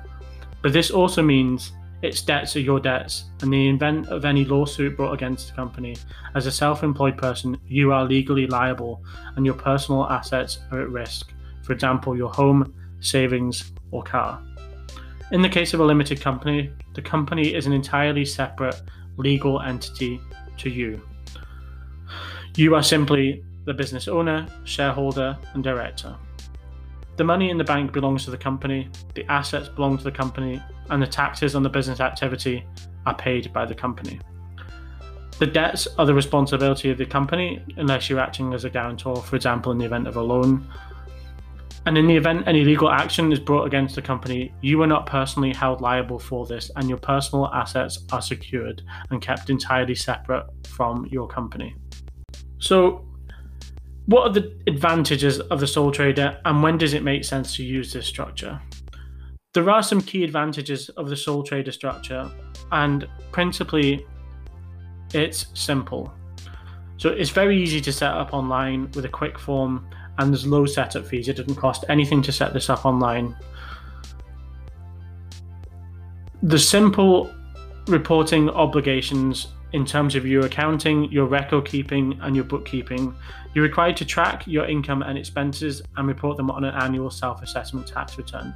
But 0.62 0.74
this 0.74 0.92
also 0.92 1.22
means 1.22 1.74
its 2.02 2.22
debts 2.22 2.56
are 2.56 2.62
your 2.62 2.80
debts, 2.80 3.26
and 3.42 3.54
in 3.54 3.60
the 3.60 3.70
event 3.70 4.08
of 4.08 4.26
any 4.26 4.44
lawsuit 4.46 4.98
brought 4.98 5.14
against 5.14 5.48
the 5.48 5.54
company, 5.54 5.96
as 6.36 6.46
a 6.46 6.52
self 6.52 6.84
employed 6.84 7.18
person, 7.18 7.58
you 7.66 7.94
are 7.94 8.06
legally 8.06 8.48
liable 8.48 9.04
and 9.36 9.46
your 9.46 9.56
personal 9.56 10.06
assets 10.08 10.60
are 10.72 10.82
at 10.82 10.90
risk, 10.90 11.34
for 11.64 11.72
example, 11.74 12.16
your 12.16 12.30
home, 12.30 12.74
savings, 13.00 13.72
or 13.92 14.04
car. 14.04 14.44
In 15.34 15.42
the 15.42 15.50
case 15.50 15.74
of 15.74 15.80
a 15.80 15.84
limited 15.84 16.22
company, 16.22 16.72
the 16.94 17.02
company 17.02 17.56
is 17.56 17.66
an 17.66 17.74
entirely 17.74 18.24
separate 18.24 18.80
legal 19.18 19.60
entity 19.62 20.22
to 20.58 20.70
you. 20.70 21.02
You 22.56 22.76
are 22.76 22.84
simply 22.84 23.44
the 23.66 23.74
business 23.74 24.08
owner, 24.08 24.46
shareholder, 24.64 25.36
and 25.56 25.64
director. 25.64 26.16
The 27.18 27.24
money 27.24 27.50
in 27.50 27.58
the 27.58 27.64
bank 27.64 27.94
belongs 27.94 28.26
to 28.26 28.32
the 28.32 28.38
company, 28.38 28.92
the 29.16 29.26
assets 29.26 29.70
belong 29.70 29.98
to 29.98 30.04
the 30.04 30.12
company, 30.12 30.62
and 30.92 31.02
the 31.02 31.08
taxes 31.08 31.56
on 31.56 31.64
the 31.64 31.70
business 31.70 32.00
activity 32.00 32.64
are 33.08 33.16
paid 33.16 33.52
by 33.52 33.66
the 33.66 33.74
company. 33.74 34.20
The 35.40 35.48
debts 35.48 35.88
are 35.98 36.06
the 36.06 36.14
responsibility 36.14 36.92
of 36.92 37.00
the 37.00 37.08
company 37.08 37.66
unless 37.78 38.08
you're 38.08 38.20
acting 38.20 38.54
as 38.54 38.66
a 38.66 38.70
guarantor, 38.70 39.16
for 39.16 39.36
example, 39.36 39.72
in 39.72 39.80
the 39.80 39.86
event 39.86 40.08
of 40.08 40.16
a 40.16 40.22
loan. 40.22 40.72
And 41.86 41.98
in 41.98 42.08
the 42.08 42.16
event 42.16 42.48
any 42.48 42.64
legal 42.64 42.90
action 42.90 43.32
is 43.32 43.40
brought 43.40 43.66
against 43.66 43.96
the 43.96 44.02
company, 44.02 44.54
you 44.62 44.82
are 44.82 44.88
not 44.88 45.06
personally 45.06 45.54
held 45.54 45.82
liable 45.82 46.18
for 46.18 46.46
this, 46.46 46.72
and 46.76 46.88
your 46.88 46.98
personal 46.98 47.48
assets 47.48 48.00
are 48.12 48.22
secured 48.22 48.82
and 49.10 49.22
kept 49.22 49.50
entirely 49.50 49.96
separate 49.96 50.46
from 50.68 51.06
your 51.08 51.28
company. 51.28 51.76
So, 52.60 53.06
what 54.06 54.28
are 54.28 54.34
the 54.34 54.58
advantages 54.68 55.40
of 55.40 55.60
the 55.60 55.68
sole 55.68 55.92
trader, 55.92 56.40
and 56.46 56.64
when 56.64 56.78
does 56.78 56.94
it 56.94 57.04
make 57.04 57.24
sense 57.24 57.56
to 57.56 57.64
use 57.64 57.92
this 57.92 58.06
structure? 58.06 58.62
There 59.54 59.70
are 59.70 59.84
some 59.84 60.02
key 60.02 60.24
advantages 60.24 60.90
of 60.90 61.10
the 61.10 61.16
sole 61.16 61.44
trader 61.44 61.72
structure, 61.72 62.30
and 62.72 63.08
principally, 63.32 64.06
it's 65.14 65.48
simple. 65.54 66.14
So, 66.98 67.10
it's 67.10 67.30
very 67.30 67.62
easy 67.62 67.82
to 67.82 67.92
set 67.92 68.12
up 68.12 68.34
online 68.34 68.92
with 68.92 69.06
a 69.06 69.10
quick 69.10 69.38
form 69.38 69.88
and 70.18 70.32
there's 70.32 70.46
low 70.46 70.66
setup 70.66 71.06
fees. 71.06 71.28
It 71.28 71.38
doesn't 71.38 71.56
cost 71.56 71.86
anything 71.90 72.22
to 72.24 72.32
set 72.32 72.54
this 72.54 72.70
up 72.70 72.86
online. 72.86 73.36
The 76.44 76.60
simple 76.60 77.34
reporting 77.88 78.50
obligations 78.50 79.48
in 79.74 79.86
terms 79.86 80.16
of 80.16 80.26
your 80.26 80.46
accounting, 80.46 81.12
your 81.12 81.26
record 81.26 81.66
keeping, 81.66 82.20
and 82.22 82.36
your 82.36 82.46
bookkeeping. 82.46 83.16
You're 83.54 83.64
required 83.64 83.98
to 83.98 84.06
track 84.06 84.46
your 84.46 84.66
income 84.66 85.02
and 85.02 85.18
expenses 85.18 85.82
and 85.98 86.08
report 86.08 86.38
them 86.38 86.52
on 86.52 86.64
an 86.64 86.76
annual 86.76 87.10
self 87.10 87.42
assessment 87.42 87.88
tax 87.88 88.18
return, 88.18 88.56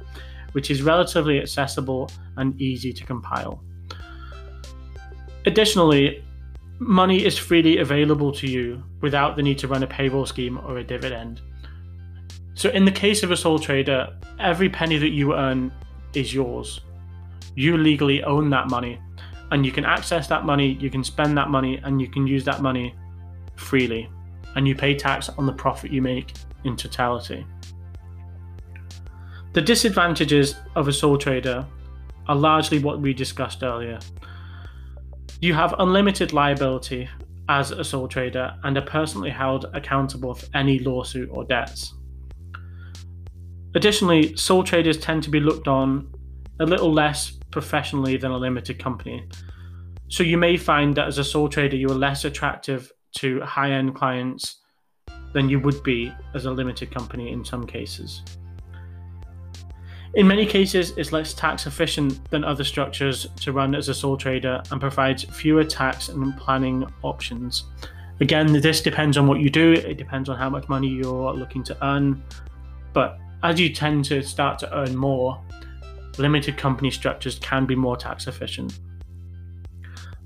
which 0.52 0.70
is 0.70 0.82
relatively 0.82 1.40
accessible 1.40 2.10
and 2.36 2.58
easy 2.60 2.92
to 2.92 3.04
compile. 3.04 3.62
Additionally, 5.44 6.24
money 6.78 7.24
is 7.24 7.36
freely 7.36 7.78
available 7.78 8.32
to 8.32 8.46
you 8.46 8.82
without 9.00 9.36
the 9.36 9.42
need 9.42 9.58
to 9.58 9.68
run 9.68 9.82
a 9.82 9.86
payroll 9.86 10.26
scheme 10.26 10.58
or 10.58 10.78
a 10.78 10.84
dividend. 10.84 11.40
So, 12.54 12.70
in 12.70 12.84
the 12.84 12.92
case 12.92 13.22
of 13.22 13.30
a 13.30 13.36
sole 13.36 13.58
trader, 13.58 14.16
every 14.38 14.68
penny 14.68 14.98
that 14.98 15.10
you 15.10 15.34
earn 15.34 15.72
is 16.14 16.34
yours. 16.34 16.80
You 17.54 17.76
legally 17.76 18.22
own 18.24 18.50
that 18.50 18.68
money, 18.68 19.00
and 19.50 19.64
you 19.64 19.72
can 19.72 19.84
access 19.84 20.26
that 20.28 20.44
money, 20.44 20.72
you 20.80 20.90
can 20.90 21.04
spend 21.04 21.36
that 21.38 21.50
money, 21.50 21.80
and 21.84 22.00
you 22.00 22.08
can 22.08 22.26
use 22.26 22.44
that 22.44 22.62
money 22.62 22.94
freely. 23.56 24.08
And 24.56 24.66
you 24.66 24.74
pay 24.74 24.94
tax 24.94 25.28
on 25.28 25.46
the 25.46 25.52
profit 25.52 25.92
you 25.92 26.02
make 26.02 26.32
in 26.64 26.76
totality. 26.76 27.46
The 29.52 29.62
disadvantages 29.62 30.56
of 30.74 30.88
a 30.88 30.92
sole 30.92 31.18
trader 31.18 31.66
are 32.26 32.36
largely 32.36 32.78
what 32.78 33.00
we 33.00 33.14
discussed 33.14 33.62
earlier. 33.62 33.98
You 35.40 35.54
have 35.54 35.74
unlimited 35.78 36.32
liability 36.32 37.08
as 37.48 37.70
a 37.70 37.84
sole 37.84 38.08
trader 38.08 38.54
and 38.64 38.76
are 38.76 38.82
personally 38.82 39.30
held 39.30 39.66
accountable 39.72 40.34
for 40.34 40.46
any 40.54 40.80
lawsuit 40.80 41.28
or 41.32 41.44
debts. 41.44 41.94
Additionally, 43.74 44.36
sole 44.36 44.64
traders 44.64 44.98
tend 44.98 45.22
to 45.22 45.30
be 45.30 45.38
looked 45.38 45.68
on 45.68 46.12
a 46.60 46.66
little 46.66 46.92
less 46.92 47.38
professionally 47.52 48.16
than 48.16 48.32
a 48.32 48.36
limited 48.36 48.78
company. 48.78 49.28
So 50.08 50.24
you 50.24 50.36
may 50.36 50.56
find 50.56 50.94
that 50.96 51.06
as 51.06 51.18
a 51.18 51.24
sole 51.24 51.48
trader, 51.48 51.76
you 51.76 51.88
are 51.88 51.94
less 51.94 52.24
attractive 52.24 52.90
to 53.18 53.40
high 53.42 53.70
end 53.70 53.94
clients 53.94 54.60
than 55.32 55.48
you 55.48 55.60
would 55.60 55.82
be 55.82 56.12
as 56.34 56.46
a 56.46 56.50
limited 56.50 56.90
company 56.90 57.30
in 57.30 57.44
some 57.44 57.66
cases. 57.66 58.22
In 60.14 60.26
many 60.26 60.46
cases, 60.46 60.92
it's 60.96 61.12
less 61.12 61.34
tax 61.34 61.66
efficient 61.66 62.30
than 62.30 62.42
other 62.42 62.64
structures 62.64 63.26
to 63.40 63.52
run 63.52 63.74
as 63.74 63.88
a 63.88 63.94
sole 63.94 64.16
trader 64.16 64.62
and 64.70 64.80
provides 64.80 65.24
fewer 65.24 65.64
tax 65.64 66.08
and 66.08 66.36
planning 66.38 66.86
options. 67.02 67.64
Again, 68.20 68.52
this 68.60 68.80
depends 68.80 69.16
on 69.16 69.26
what 69.26 69.40
you 69.40 69.50
do, 69.50 69.74
it 69.74 69.96
depends 69.96 70.28
on 70.28 70.36
how 70.36 70.50
much 70.50 70.68
money 70.68 70.88
you're 70.88 71.32
looking 71.34 71.62
to 71.64 71.84
earn, 71.84 72.22
but 72.92 73.18
as 73.42 73.60
you 73.60 73.72
tend 73.72 74.04
to 74.06 74.22
start 74.22 74.58
to 74.60 74.76
earn 74.76 74.96
more, 74.96 75.40
limited 76.16 76.56
company 76.56 76.90
structures 76.90 77.38
can 77.38 77.64
be 77.64 77.76
more 77.76 77.96
tax 77.96 78.26
efficient. 78.26 78.80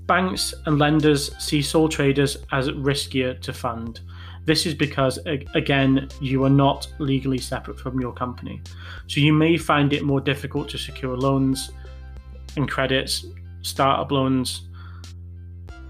Banks 0.07 0.53
and 0.65 0.79
lenders 0.79 1.35
see 1.37 1.61
sole 1.61 1.87
traders 1.87 2.37
as 2.51 2.69
riskier 2.69 3.39
to 3.41 3.53
fund. 3.53 4.01
This 4.45 4.65
is 4.65 4.73
because, 4.73 5.19
again, 5.55 6.09
you 6.19 6.43
are 6.43 6.49
not 6.49 6.87
legally 6.99 7.37
separate 7.37 7.79
from 7.79 7.99
your 7.99 8.11
company. 8.11 8.61
So 9.07 9.21
you 9.21 9.31
may 9.31 9.57
find 9.57 9.93
it 9.93 10.03
more 10.03 10.19
difficult 10.19 10.67
to 10.69 10.77
secure 10.77 11.15
loans 11.15 11.71
and 12.57 12.69
credits, 12.69 13.25
startup 13.61 14.11
loans. 14.11 14.67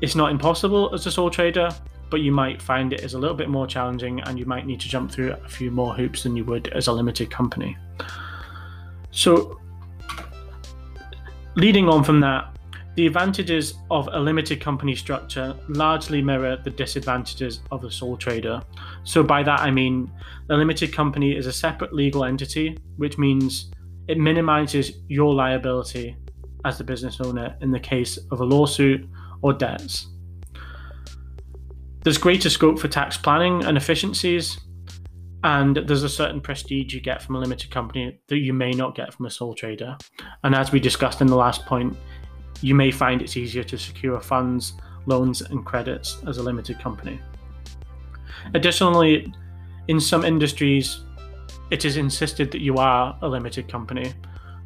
It's 0.01 0.15
not 0.15 0.31
impossible 0.31 0.93
as 0.93 1.07
a 1.07 1.11
sole 1.11 1.31
trader, 1.31 1.69
but 2.11 2.21
you 2.21 2.31
might 2.31 2.61
find 2.61 2.93
it 2.93 3.01
is 3.01 3.15
a 3.15 3.19
little 3.19 3.35
bit 3.35 3.49
more 3.49 3.65
challenging 3.65 4.21
and 4.21 4.37
you 4.37 4.45
might 4.45 4.67
need 4.67 4.79
to 4.81 4.87
jump 4.87 5.11
through 5.11 5.31
a 5.31 5.49
few 5.49 5.71
more 5.71 5.95
hoops 5.95 6.23
than 6.23 6.35
you 6.35 6.45
would 6.45 6.67
as 6.69 6.85
a 6.85 6.91
limited 6.91 7.31
company. 7.31 7.75
So, 9.09 9.59
leading 11.55 11.89
on 11.89 12.03
from 12.03 12.19
that, 12.19 12.55
the 12.95 13.07
advantages 13.07 13.73
of 13.89 14.07
a 14.11 14.19
limited 14.19 14.61
company 14.61 14.95
structure 14.95 15.55
largely 15.67 16.21
mirror 16.21 16.57
the 16.63 16.69
disadvantages 16.69 17.61
of 17.71 17.83
a 17.83 17.91
sole 17.91 18.17
trader. 18.17 18.61
So, 19.03 19.23
by 19.23 19.43
that 19.43 19.61
I 19.61 19.71
mean 19.71 20.11
the 20.47 20.55
limited 20.55 20.93
company 20.93 21.35
is 21.35 21.47
a 21.47 21.53
separate 21.53 21.93
legal 21.93 22.23
entity, 22.23 22.77
which 22.97 23.17
means 23.17 23.71
it 24.07 24.17
minimizes 24.17 24.99
your 25.07 25.33
liability 25.33 26.15
as 26.65 26.77
the 26.77 26.83
business 26.83 27.19
owner 27.21 27.55
in 27.61 27.71
the 27.71 27.79
case 27.79 28.17
of 28.31 28.41
a 28.41 28.45
lawsuit 28.45 29.07
or 29.41 29.53
debts. 29.53 30.07
There's 32.03 32.17
greater 32.17 32.49
scope 32.49 32.79
for 32.79 32.89
tax 32.89 33.17
planning 33.17 33.63
and 33.63 33.77
efficiencies, 33.77 34.59
and 35.43 35.77
there's 35.87 36.03
a 36.03 36.09
certain 36.09 36.41
prestige 36.41 36.93
you 36.93 37.01
get 37.01 37.21
from 37.21 37.35
a 37.35 37.39
limited 37.39 37.71
company 37.71 38.19
that 38.27 38.37
you 38.37 38.53
may 38.53 38.71
not 38.71 38.95
get 38.95 39.13
from 39.13 39.25
a 39.25 39.29
sole 39.29 39.53
trader. 39.53 39.97
And 40.43 40.53
as 40.55 40.71
we 40.71 40.79
discussed 40.79 41.21
in 41.21 41.27
the 41.27 41.35
last 41.35 41.65
point, 41.65 41.95
you 42.63 42.73
may 42.73 42.91
find 42.91 43.21
it's 43.21 43.35
easier 43.35 43.63
to 43.63 43.77
secure 43.77 44.19
funds, 44.21 44.73
loans, 45.05 45.41
and 45.41 45.65
credits 45.65 46.17
as 46.27 46.37
a 46.37 46.43
limited 46.43 46.79
company. 46.79 47.19
Additionally, 48.53 49.33
in 49.89 49.99
some 49.99 50.23
industries, 50.23 51.01
it 51.71 51.83
is 51.83 51.97
insisted 51.97 52.51
that 52.51 52.61
you 52.61 52.77
are 52.77 53.17
a 53.21 53.27
limited 53.27 53.67
company, 53.67 54.13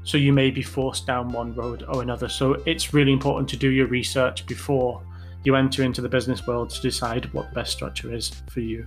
so 0.04 0.18
you 0.18 0.32
may 0.32 0.52
be 0.52 0.62
forced 0.62 1.08
down 1.08 1.30
one 1.30 1.56
road 1.56 1.86
or 1.88 2.04
another. 2.04 2.30
So 2.30 2.62
it's 2.68 2.94
really 2.94 3.12
important 3.12 3.50
to 3.50 3.58
do 3.58 3.70
your 3.70 3.88
research 3.88 4.46
before 4.46 5.02
you 5.44 5.56
enter 5.56 5.82
into 5.84 6.02
the 6.02 6.10
business 6.10 6.46
world 6.46 6.70
to 6.70 6.82
decide 6.82 7.34
what 7.34 7.50
the 7.50 7.56
best 7.56 7.72
structure 7.72 8.14
is 8.14 8.30
for 8.52 8.60
you. 8.60 8.86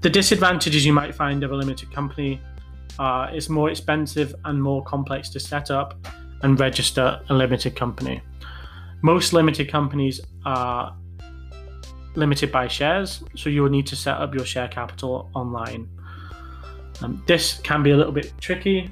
The 0.00 0.10
disadvantages 0.10 0.86
you 0.86 0.94
might 0.94 1.14
find 1.14 1.44
of 1.44 1.52
a 1.52 1.54
limited 1.54 1.92
company 1.92 2.40
are 2.98 3.28
it's 3.34 3.50
more 3.50 3.70
expensive 3.70 4.34
and 4.44 4.62
more 4.62 4.82
complex 4.84 5.28
to 5.30 5.40
set 5.40 5.70
up 5.70 6.06
and 6.44 6.60
register 6.60 7.20
a 7.30 7.34
limited 7.34 7.74
company. 7.74 8.20
Most 9.00 9.32
limited 9.32 9.70
companies 9.70 10.20
are 10.44 10.94
limited 12.14 12.52
by 12.52 12.68
shares, 12.68 13.24
so 13.34 13.48
you'll 13.48 13.70
need 13.70 13.86
to 13.86 13.96
set 13.96 14.18
up 14.18 14.34
your 14.34 14.44
share 14.44 14.68
capital 14.68 15.30
online. 15.34 15.88
Um, 17.02 17.22
this 17.26 17.60
can 17.60 17.82
be 17.82 17.90
a 17.92 17.96
little 17.96 18.12
bit 18.12 18.32
tricky, 18.40 18.90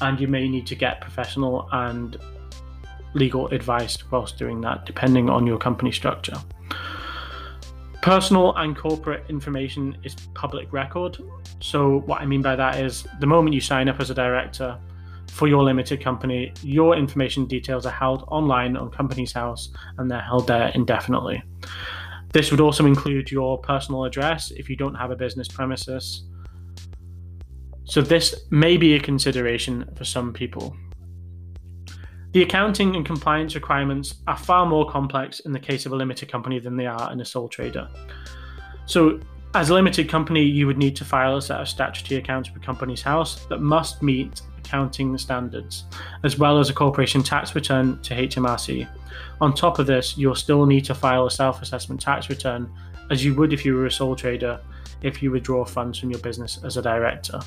and 0.00 0.20
you 0.20 0.26
may 0.26 0.48
need 0.48 0.66
to 0.66 0.74
get 0.74 1.00
professional 1.00 1.68
and 1.70 2.16
legal 3.14 3.46
advice 3.48 3.96
whilst 4.10 4.36
doing 4.36 4.60
that, 4.62 4.84
depending 4.84 5.30
on 5.30 5.46
your 5.46 5.58
company 5.58 5.92
structure. 5.92 6.36
Personal 8.02 8.56
and 8.56 8.76
corporate 8.76 9.24
information 9.28 9.96
is 10.02 10.16
public 10.34 10.72
record. 10.72 11.18
So, 11.60 12.00
what 12.00 12.20
I 12.20 12.26
mean 12.26 12.42
by 12.42 12.56
that 12.56 12.80
is 12.80 13.06
the 13.20 13.26
moment 13.26 13.54
you 13.54 13.60
sign 13.60 13.88
up 13.88 14.00
as 14.00 14.10
a 14.10 14.14
director 14.14 14.76
for 15.30 15.48
your 15.48 15.62
limited 15.62 16.02
company, 16.02 16.52
your 16.62 16.96
information 16.96 17.46
details 17.46 17.86
are 17.86 17.92
held 17.92 18.24
online 18.28 18.76
on 18.76 18.90
Companies 18.90 19.32
House 19.32 19.70
and 19.96 20.10
they're 20.10 20.20
held 20.20 20.46
there 20.46 20.70
indefinitely. 20.74 21.42
This 22.32 22.50
would 22.50 22.60
also 22.60 22.86
include 22.86 23.30
your 23.30 23.58
personal 23.58 24.04
address 24.04 24.50
if 24.50 24.68
you 24.68 24.76
don't 24.76 24.94
have 24.94 25.10
a 25.10 25.16
business 25.16 25.48
premises. 25.48 26.28
So, 27.84 28.00
this 28.00 28.46
may 28.50 28.76
be 28.76 28.94
a 28.94 29.00
consideration 29.00 29.88
for 29.96 30.04
some 30.04 30.32
people. 30.32 30.76
The 32.32 32.42
accounting 32.42 32.94
and 32.94 33.04
compliance 33.04 33.56
requirements 33.56 34.22
are 34.28 34.36
far 34.36 34.64
more 34.64 34.88
complex 34.88 35.40
in 35.40 35.52
the 35.52 35.58
case 35.58 35.86
of 35.86 35.92
a 35.92 35.96
limited 35.96 36.30
company 36.30 36.60
than 36.60 36.76
they 36.76 36.86
are 36.86 37.10
in 37.12 37.20
a 37.20 37.24
sole 37.24 37.48
trader. 37.48 37.88
So, 38.86 39.18
as 39.54 39.70
a 39.70 39.74
limited 39.74 40.08
company, 40.08 40.42
you 40.42 40.66
would 40.66 40.78
need 40.78 40.94
to 40.96 41.04
file 41.04 41.36
a 41.36 41.42
set 41.42 41.60
of 41.60 41.68
statutory 41.68 42.20
accounts 42.20 42.52
with 42.52 42.62
Companies 42.62 43.02
House 43.02 43.44
that 43.46 43.60
must 43.60 44.02
meet 44.02 44.42
accounting 44.58 45.18
standards, 45.18 45.84
as 46.22 46.38
well 46.38 46.58
as 46.58 46.70
a 46.70 46.74
corporation 46.74 47.22
tax 47.22 47.54
return 47.54 48.00
to 48.02 48.14
HMRC. 48.14 48.88
On 49.40 49.52
top 49.52 49.78
of 49.78 49.86
this, 49.86 50.16
you'll 50.16 50.36
still 50.36 50.66
need 50.66 50.84
to 50.84 50.94
file 50.94 51.26
a 51.26 51.30
self 51.30 51.62
assessment 51.62 52.00
tax 52.00 52.28
return, 52.28 52.70
as 53.10 53.24
you 53.24 53.34
would 53.34 53.52
if 53.52 53.64
you 53.64 53.74
were 53.74 53.86
a 53.86 53.90
sole 53.90 54.14
trader 54.14 54.60
if 55.02 55.22
you 55.22 55.30
withdraw 55.30 55.64
funds 55.64 55.98
from 55.98 56.10
your 56.10 56.20
business 56.20 56.60
as 56.62 56.76
a 56.76 56.82
director. 56.82 57.40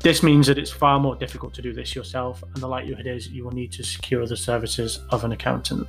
This 0.00 0.22
means 0.22 0.46
that 0.48 0.58
it's 0.58 0.70
far 0.70 0.98
more 0.98 1.14
difficult 1.14 1.54
to 1.54 1.62
do 1.62 1.72
this 1.72 1.94
yourself, 1.94 2.42
and 2.42 2.56
the 2.56 2.66
likelihood 2.66 3.06
is 3.06 3.28
you 3.28 3.44
will 3.44 3.52
need 3.52 3.70
to 3.72 3.84
secure 3.84 4.26
the 4.26 4.36
services 4.36 5.00
of 5.10 5.24
an 5.24 5.32
accountant. 5.32 5.86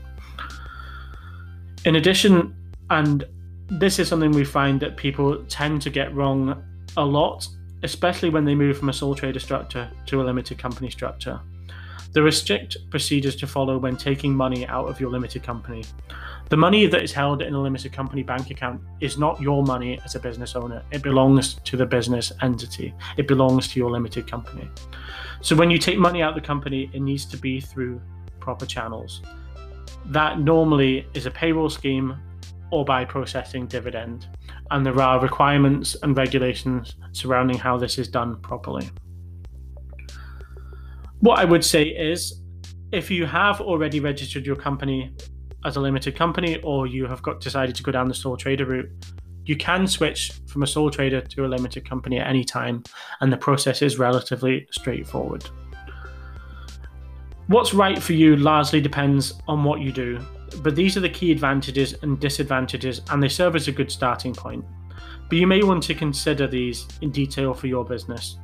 In 1.86 1.96
addition, 1.96 2.56
and 2.90 3.26
this 3.68 4.00
is 4.00 4.08
something 4.08 4.32
we 4.32 4.46
find 4.46 4.80
that 4.82 4.98
people 4.98 5.44
tend 5.46 5.82
to 5.84 5.90
get 5.90 6.14
wrong 6.14 6.64
a 6.98 7.06
lot, 7.06 7.48
especially 7.84 8.30
when 8.30 8.46
they 8.46 8.56
move 8.56 8.78
from 8.78 8.90
a 8.90 8.94
sole 8.94 9.16
trader 9.16 9.40
structure 9.40 9.90
to 10.08 10.22
a 10.22 10.24
limited 10.24 10.58
company 10.58 10.90
structure. 10.90 11.40
There 12.14 12.26
are 12.26 12.32
strict 12.32 12.78
procedures 12.92 13.36
to 13.38 13.48
follow 13.48 13.80
when 13.80 13.98
taking 13.98 14.36
money 14.36 14.68
out 14.68 14.88
of 14.88 15.00
your 15.00 15.10
limited 15.10 15.42
company. 15.42 15.84
The 16.50 16.58
money 16.58 16.86
that 16.86 17.02
is 17.02 17.12
held 17.12 17.42
in 17.42 17.56
a 17.56 17.60
limited 17.60 17.92
company 17.92 18.22
bank 18.22 18.52
account 18.52 18.82
is 19.02 19.18
not 19.18 19.42
your 19.42 19.64
money 19.64 20.00
as 20.06 20.14
a 20.14 20.20
business 20.20 20.56
owner. 20.56 20.84
It 20.92 21.02
belongs 21.02 21.56
to 21.56 21.76
the 21.76 21.88
business 21.88 22.32
entity. 22.44 22.94
It 23.18 23.28
belongs 23.28 23.68
to 23.70 23.80
your 23.80 23.90
limited 23.90 24.30
company. 24.30 24.70
So 25.42 25.56
when 25.56 25.72
you 25.72 25.80
take 25.80 25.98
money 25.98 26.22
out 26.22 26.30
of 26.30 26.36
the 26.36 26.46
company, 26.46 26.92
it 26.94 27.02
needs 27.02 27.26
to 27.26 27.38
be 27.38 27.60
through 27.60 28.00
proper 28.40 28.68
channels. 28.68 29.24
That 30.06 30.40
normally 30.40 31.08
is 31.16 31.26
a 31.26 31.32
payroll 31.32 31.70
scheme 31.70 32.16
or 32.74 32.84
by 32.84 33.06
processing 33.06 33.68
dividend, 33.68 34.28
and 34.72 34.84
there 34.84 35.00
are 35.00 35.22
requirements 35.22 35.96
and 36.02 36.18
regulations 36.18 36.96
surrounding 37.12 37.56
how 37.56 37.78
this 37.78 38.00
is 38.00 38.08
done 38.08 38.42
properly. 38.42 38.90
What 41.20 41.38
I 41.38 41.46
would 41.46 41.64
say 41.64 41.84
is 41.84 42.42
if 42.92 43.12
you 43.12 43.28
have 43.28 43.62
already 43.62 44.00
registered 44.00 44.44
your 44.44 44.56
company 44.56 45.14
as 45.64 45.76
a 45.76 45.80
limited 45.80 46.16
company 46.16 46.60
or 46.64 46.88
you 46.88 47.06
have 47.06 47.22
got 47.22 47.40
decided 47.40 47.76
to 47.76 47.84
go 47.84 47.92
down 47.92 48.08
the 48.08 48.16
sole 48.16 48.36
trader 48.36 48.66
route, 48.66 48.90
you 49.46 49.56
can 49.56 49.86
switch 49.86 50.34
from 50.48 50.64
a 50.64 50.68
sole 50.68 50.90
trader 50.90 51.22
to 51.22 51.46
a 51.46 51.48
limited 51.48 51.88
company 51.88 52.18
at 52.18 52.26
any 52.26 52.44
time, 52.44 52.82
and 53.22 53.32
the 53.32 53.38
process 53.38 53.84
is 53.84 54.00
relatively 54.00 54.68
straightforward. 54.72 55.46
What's 57.48 57.72
right 57.76 58.02
for 58.02 58.14
you 58.14 58.36
largely 58.36 58.82
depends 58.82 59.34
on 59.48 59.64
what 59.64 59.80
you 59.82 59.92
do, 59.92 60.20
but 60.62 60.76
these 60.76 60.98
are 60.98 61.02
the 61.02 61.10
key 61.10 61.32
advantages 61.32 61.96
and 62.02 62.20
disadvantages, 62.20 63.02
and 63.10 63.22
they 63.22 63.30
serve 63.30 63.56
as 63.56 63.68
a 63.68 63.72
good 63.72 63.92
starting 63.92 64.34
point. 64.34 64.64
But 65.30 65.38
you 65.38 65.48
may 65.48 65.64
want 65.64 65.84
to 65.84 65.96
consider 65.96 66.48
these 66.48 66.88
in 67.02 67.12
detail 67.12 67.54
for 67.54 67.68
your 67.68 67.86
business. 67.86 68.38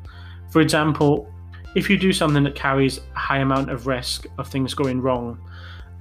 For 0.51 0.62
example, 0.62 1.32
if 1.75 1.89
you 1.89 1.98
do 1.98 2.12
something 2.12 2.44
that 2.44 2.56
carries 2.56 2.98
a 2.98 3.20
high 3.20 3.39
amount 3.39 3.70
of 3.70 3.86
risk 3.86 4.25
of 4.38 4.48
things 4.48 4.74
going 4.74 5.01
wrong, 5.01 5.39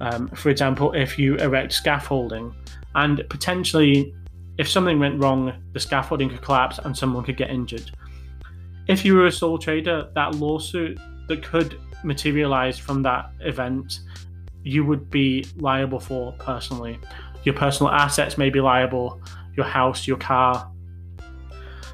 um, 0.01 0.27
for 0.29 0.49
example, 0.49 0.93
if 0.93 1.19
you 1.19 1.35
erect 1.35 1.73
scaffolding 1.73 2.53
and 2.95 3.23
potentially 3.29 4.13
if 4.57 4.67
something 4.67 4.99
went 4.99 5.21
wrong, 5.21 5.53
the 5.73 5.79
scaffolding 5.79 6.29
could 6.29 6.41
collapse 6.41 6.79
and 6.79 6.95
someone 6.95 7.23
could 7.23 7.37
get 7.37 7.49
injured. 7.49 7.91
If 8.87 9.05
you 9.05 9.15
were 9.15 9.27
a 9.27 9.31
sole 9.31 9.57
trader, 9.57 10.09
that 10.15 10.35
lawsuit 10.35 10.99
that 11.27 11.43
could 11.43 11.79
materialize 12.03 12.77
from 12.77 13.01
that 13.03 13.31
event, 13.39 13.99
you 14.63 14.85
would 14.85 15.09
be 15.09 15.45
liable 15.57 15.99
for 15.99 16.33
personally. 16.33 16.99
Your 17.43 17.55
personal 17.55 17.91
assets 17.91 18.37
may 18.37 18.49
be 18.49 18.59
liable, 18.59 19.21
your 19.55 19.65
house, 19.65 20.07
your 20.07 20.17
car. 20.17 20.69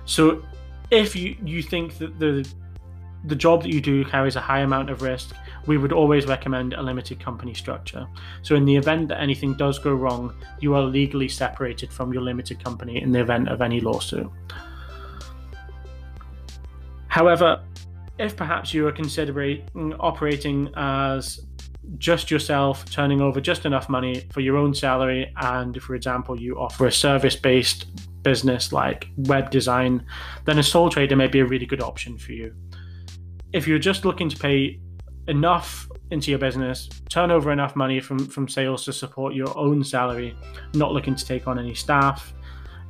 So 0.05 0.43
if 0.91 1.15
you, 1.15 1.35
you 1.43 1.61
think 1.61 1.97
that 1.99 2.19
the 2.19 2.47
the 3.27 3.35
job 3.35 3.63
that 3.63 3.73
you 3.73 3.81
do 3.81 4.05
carries 4.05 4.35
a 4.35 4.39
high 4.39 4.59
amount 4.59 4.89
of 4.89 5.01
risk, 5.01 5.35
we 5.65 5.77
would 5.77 5.91
always 5.91 6.27
recommend 6.27 6.73
a 6.73 6.81
limited 6.81 7.19
company 7.19 7.53
structure. 7.53 8.07
So, 8.43 8.55
in 8.55 8.65
the 8.65 8.75
event 8.75 9.09
that 9.09 9.19
anything 9.19 9.55
does 9.55 9.79
go 9.79 9.93
wrong, 9.93 10.33
you 10.59 10.75
are 10.75 10.83
legally 10.83 11.27
separated 11.27 11.91
from 11.91 12.13
your 12.13 12.21
limited 12.21 12.63
company 12.63 13.01
in 13.01 13.11
the 13.11 13.19
event 13.19 13.49
of 13.49 13.61
any 13.61 13.79
lawsuit. 13.81 14.29
However, 17.07 17.63
if 18.19 18.35
perhaps 18.35 18.73
you 18.73 18.87
are 18.87 18.91
considering 18.91 19.63
operating 19.99 20.69
as 20.75 21.44
just 21.97 22.31
yourself, 22.31 22.89
turning 22.89 23.21
over 23.21 23.39
just 23.39 23.65
enough 23.65 23.89
money 23.89 24.27
for 24.31 24.41
your 24.41 24.57
own 24.57 24.73
salary, 24.73 25.33
and 25.37 25.81
for 25.81 25.95
example, 25.95 26.39
you 26.39 26.57
offer 26.57 26.87
a 26.87 26.91
service 26.91 27.35
based 27.35 27.85
business 28.23 28.73
like 28.73 29.07
web 29.17 29.51
design, 29.51 30.05
then 30.45 30.59
a 30.59 30.63
sole 30.63 30.89
trader 30.89 31.15
may 31.15 31.27
be 31.27 31.39
a 31.39 31.45
really 31.45 31.65
good 31.65 31.81
option 31.81 32.17
for 32.17 32.31
you. 32.31 32.53
If 33.53 33.67
you're 33.67 33.79
just 33.79 34.03
looking 34.03 34.29
to 34.29 34.37
pay 34.37 34.79
enough 35.27 35.87
into 36.11 36.31
your 36.31 36.39
business, 36.39 36.89
turn 37.09 37.31
over 37.31 37.51
enough 37.51 37.75
money 37.75 37.99
from, 37.99 38.19
from 38.19 38.47
sales 38.47 38.85
to 38.85 38.93
support 38.93 39.33
your 39.33 39.55
own 39.57 39.83
salary, 39.83 40.35
not 40.73 40.91
looking 40.91 41.15
to 41.15 41.25
take 41.25 41.47
on 41.47 41.57
any 41.59 41.73
staff, 41.73 42.33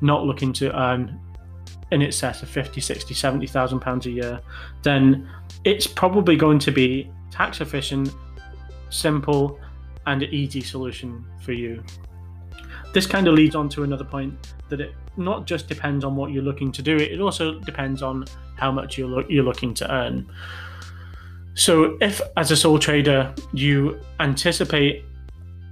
not 0.02 0.24
looking 0.24 0.52
to 0.54 0.78
earn 0.78 1.20
in 1.92 2.02
excess 2.02 2.42
of 2.42 2.50
50, 2.50 2.82
60, 2.82 3.14
70,000 3.14 3.80
pounds 3.80 4.06
a 4.06 4.12
year, 4.12 4.42
then 4.84 5.30
it's 5.64 5.86
probably 5.86 6.36
going 6.36 6.60
to 6.60 6.72
be 6.72 7.10
tax 7.32 7.62
efficient, 7.62 8.10
simple, 8.90 9.60
and 10.08 10.24
easy 10.24 10.62
solution 10.62 11.26
for 11.42 11.52
you. 11.54 11.84
This 12.94 13.06
kind 13.06 13.28
of 13.28 13.34
leads 13.34 13.56
on 13.56 13.70
to 13.70 13.84
another 13.84 14.06
point 14.06 14.54
that 14.70 14.80
it 14.80 14.94
not 15.18 15.46
just 15.46 15.68
depends 15.68 16.04
on 16.04 16.16
what 16.16 16.32
you're 16.32 16.44
looking 16.44 16.72
to 16.72 16.82
do, 16.82 16.96
it 16.98 17.20
also 17.20 17.60
depends 17.60 18.02
on 18.02 18.26
how 18.56 18.72
much 18.72 18.98
you're, 18.98 19.08
lo- 19.08 19.26
you're 19.28 19.44
looking 19.44 19.74
to 19.76 19.92
earn. 19.92 20.30
So, 21.56 21.98
if 22.02 22.22
as 22.36 22.52
a 22.52 22.58
sole 22.58 22.80
trader 22.80 23.34
you 23.54 24.00
anticipate 24.20 25.06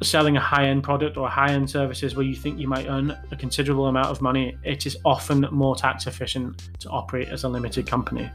selling 0.01 0.37
a 0.37 0.39
high 0.39 0.67
end 0.67 0.83
product 0.83 1.17
or 1.17 1.29
high 1.29 1.51
end 1.51 1.69
services 1.69 2.15
where 2.15 2.25
you 2.25 2.35
think 2.35 2.59
you 2.59 2.67
might 2.67 2.87
earn 2.87 3.17
a 3.31 3.35
considerable 3.35 3.87
amount 3.87 4.07
of 4.07 4.21
money, 4.21 4.57
it 4.63 4.85
is 4.85 4.97
often 5.05 5.45
more 5.51 5.75
tax 5.75 6.07
efficient 6.07 6.69
to 6.79 6.89
operate 6.89 7.29
as 7.29 7.43
a 7.43 7.49
limited 7.49 7.85
company. 7.85 8.29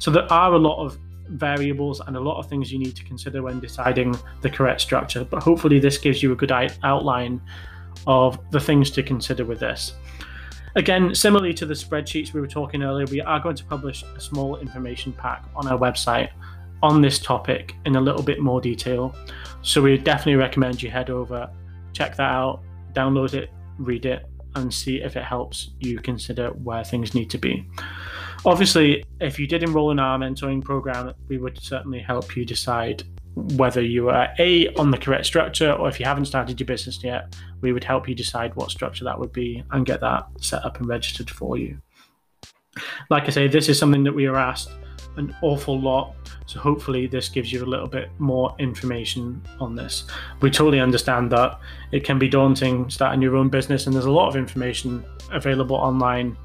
So, 0.00 0.10
there 0.10 0.30
are 0.32 0.52
a 0.52 0.58
lot 0.58 0.84
of 0.84 0.98
variables 1.30 2.00
and 2.00 2.16
a 2.16 2.20
lot 2.20 2.38
of 2.38 2.48
things 2.48 2.72
you 2.72 2.78
need 2.78 2.96
to 2.96 3.04
consider 3.04 3.42
when 3.42 3.60
deciding 3.60 4.16
the 4.40 4.50
correct 4.50 4.80
structure, 4.80 5.24
but 5.24 5.42
hopefully, 5.42 5.78
this 5.78 5.98
gives 5.98 6.22
you 6.22 6.32
a 6.32 6.36
good 6.36 6.52
outline 6.82 7.40
of 8.06 8.38
the 8.50 8.60
things 8.60 8.90
to 8.92 9.02
consider 9.02 9.44
with 9.44 9.60
this. 9.60 9.94
Again, 10.76 11.14
similarly 11.14 11.54
to 11.54 11.66
the 11.66 11.74
spreadsheets 11.74 12.32
we 12.32 12.40
were 12.40 12.46
talking 12.46 12.82
earlier, 12.82 13.06
we 13.06 13.20
are 13.20 13.40
going 13.40 13.56
to 13.56 13.64
publish 13.64 14.04
a 14.16 14.20
small 14.20 14.56
information 14.58 15.12
pack 15.12 15.44
on 15.56 15.66
our 15.66 15.78
website 15.78 16.30
on 16.82 17.00
this 17.02 17.18
topic 17.18 17.74
in 17.84 17.96
a 17.96 18.00
little 18.00 18.22
bit 18.22 18.40
more 18.40 18.60
detail. 18.60 19.14
So 19.62 19.82
we 19.82 19.98
definitely 19.98 20.36
recommend 20.36 20.82
you 20.82 20.90
head 20.90 21.10
over, 21.10 21.50
check 21.92 22.16
that 22.16 22.30
out, 22.30 22.62
download 22.92 23.34
it, 23.34 23.50
read 23.78 24.06
it, 24.06 24.26
and 24.54 24.72
see 24.72 24.98
if 24.98 25.16
it 25.16 25.24
helps 25.24 25.70
you 25.80 25.98
consider 25.98 26.50
where 26.50 26.84
things 26.84 27.14
need 27.14 27.30
to 27.30 27.38
be. 27.38 27.66
Obviously, 28.44 29.04
if 29.20 29.38
you 29.38 29.46
did 29.46 29.62
enroll 29.62 29.90
in 29.90 29.98
our 29.98 30.18
mentoring 30.18 30.62
program, 30.62 31.12
we 31.28 31.38
would 31.38 31.60
certainly 31.60 31.98
help 31.98 32.36
you 32.36 32.44
decide 32.44 33.02
whether 33.34 33.80
you 33.80 34.08
are 34.08 34.28
A, 34.38 34.68
on 34.74 34.90
the 34.90 34.98
correct 34.98 35.26
structure, 35.26 35.72
or 35.72 35.88
if 35.88 36.00
you 36.00 36.06
haven't 36.06 36.26
started 36.26 36.58
your 36.58 36.66
business 36.66 37.02
yet, 37.04 37.36
we 37.60 37.72
would 37.72 37.84
help 37.84 38.08
you 38.08 38.14
decide 38.14 38.54
what 38.56 38.70
structure 38.70 39.04
that 39.04 39.18
would 39.18 39.32
be 39.32 39.62
and 39.70 39.86
get 39.86 40.00
that 40.00 40.26
set 40.40 40.64
up 40.64 40.78
and 40.78 40.88
registered 40.88 41.30
for 41.30 41.56
you. 41.56 41.80
Like 43.10 43.24
I 43.24 43.30
say, 43.30 43.48
this 43.48 43.68
is 43.68 43.78
something 43.78 44.04
that 44.04 44.14
we 44.14 44.26
are 44.26 44.36
asked 44.36 44.70
an 45.16 45.34
awful 45.42 45.80
lot, 45.80 46.14
so 46.46 46.58
hopefully, 46.60 47.06
this 47.06 47.28
gives 47.28 47.52
you 47.52 47.64
a 47.64 47.66
little 47.66 47.88
bit 47.88 48.08
more 48.18 48.54
information 48.58 49.42
on 49.60 49.74
this. 49.74 50.04
We 50.40 50.50
totally 50.50 50.80
understand 50.80 51.30
that 51.32 51.58
it 51.92 52.04
can 52.04 52.18
be 52.18 52.28
daunting 52.28 52.88
starting 52.88 53.20
your 53.20 53.36
own 53.36 53.48
business, 53.48 53.86
and 53.86 53.94
there's 53.94 54.06
a 54.06 54.10
lot 54.10 54.28
of 54.28 54.36
information 54.36 55.04
available 55.30 55.76
online, 55.76 56.36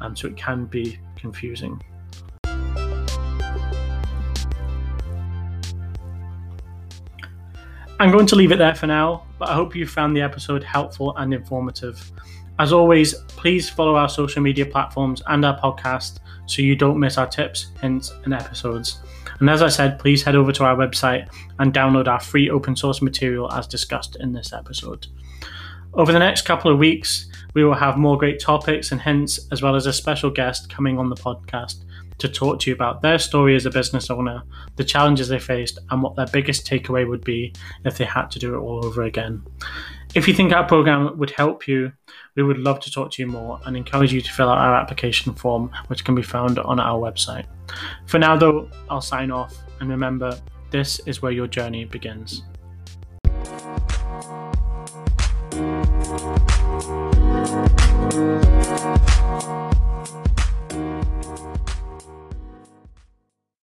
and 0.00 0.16
so 0.18 0.28
it 0.28 0.36
can 0.36 0.66
be 0.66 0.98
confusing. 1.16 1.80
I'm 8.00 8.12
going 8.12 8.26
to 8.26 8.36
leave 8.36 8.52
it 8.52 8.58
there 8.58 8.76
for 8.76 8.86
now, 8.86 9.26
but 9.40 9.48
I 9.48 9.54
hope 9.54 9.74
you 9.74 9.84
found 9.84 10.16
the 10.16 10.20
episode 10.20 10.62
helpful 10.62 11.16
and 11.16 11.34
informative. 11.34 12.12
As 12.60 12.72
always, 12.72 13.14
please 13.26 13.68
follow 13.68 13.96
our 13.96 14.08
social 14.08 14.40
media 14.40 14.66
platforms 14.66 15.20
and 15.26 15.44
our 15.44 15.58
podcast 15.58 16.18
so 16.46 16.62
you 16.62 16.76
don't 16.76 16.98
miss 16.98 17.18
our 17.18 17.26
tips, 17.26 17.72
hints, 17.80 18.12
and 18.24 18.34
episodes. 18.34 19.00
And 19.40 19.50
as 19.50 19.62
I 19.62 19.68
said, 19.68 19.98
please 19.98 20.22
head 20.22 20.34
over 20.34 20.52
to 20.52 20.64
our 20.64 20.76
website 20.76 21.28
and 21.58 21.72
download 21.72 22.08
our 22.08 22.20
free 22.20 22.50
open 22.50 22.74
source 22.74 23.02
material 23.02 23.52
as 23.52 23.66
discussed 23.66 24.16
in 24.20 24.32
this 24.32 24.52
episode. 24.52 25.06
Over 25.94 26.12
the 26.12 26.18
next 26.18 26.42
couple 26.42 26.72
of 26.72 26.78
weeks, 26.78 27.27
we 27.58 27.64
will 27.64 27.74
have 27.74 27.96
more 27.96 28.16
great 28.16 28.38
topics 28.38 28.92
and 28.92 29.00
hints, 29.00 29.48
as 29.50 29.62
well 29.62 29.74
as 29.74 29.86
a 29.86 29.92
special 29.92 30.30
guest 30.30 30.70
coming 30.70 30.96
on 30.96 31.08
the 31.08 31.16
podcast 31.16 31.82
to 32.18 32.28
talk 32.28 32.60
to 32.60 32.70
you 32.70 32.74
about 32.76 33.02
their 33.02 33.18
story 33.18 33.56
as 33.56 33.66
a 33.66 33.70
business 33.70 34.10
owner, 34.10 34.44
the 34.76 34.84
challenges 34.84 35.26
they 35.26 35.40
faced, 35.40 35.80
and 35.90 36.00
what 36.00 36.14
their 36.14 36.28
biggest 36.28 36.64
takeaway 36.64 37.04
would 37.08 37.24
be 37.24 37.52
if 37.84 37.98
they 37.98 38.04
had 38.04 38.30
to 38.30 38.38
do 38.38 38.54
it 38.54 38.58
all 38.58 38.86
over 38.86 39.02
again. 39.02 39.42
If 40.14 40.28
you 40.28 40.34
think 40.34 40.52
our 40.52 40.68
program 40.68 41.18
would 41.18 41.30
help 41.30 41.66
you, 41.66 41.90
we 42.36 42.44
would 42.44 42.58
love 42.58 42.78
to 42.78 42.92
talk 42.92 43.10
to 43.10 43.22
you 43.22 43.26
more 43.26 43.58
and 43.66 43.76
encourage 43.76 44.12
you 44.12 44.20
to 44.20 44.32
fill 44.32 44.48
out 44.48 44.58
our 44.58 44.76
application 44.76 45.34
form, 45.34 45.72
which 45.88 46.04
can 46.04 46.14
be 46.14 46.22
found 46.22 46.60
on 46.60 46.78
our 46.78 47.00
website. 47.00 47.46
For 48.06 48.20
now, 48.20 48.36
though, 48.36 48.70
I'll 48.88 49.00
sign 49.00 49.32
off 49.32 49.56
and 49.80 49.90
remember 49.90 50.40
this 50.70 51.00
is 51.06 51.22
where 51.22 51.32
your 51.32 51.48
journey 51.48 51.86
begins. 51.86 52.44